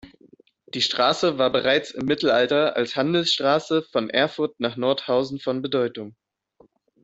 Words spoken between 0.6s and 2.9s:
Die Straße war bereits im Mittelalter